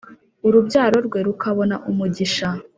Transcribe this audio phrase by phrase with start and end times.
[0.47, 2.47] Urubyaro rwe rukabona umugisha